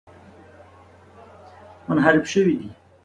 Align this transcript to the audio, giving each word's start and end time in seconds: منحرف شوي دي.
منحرف 1.89 2.23
شوي 2.31 2.53
دي. 2.59 2.69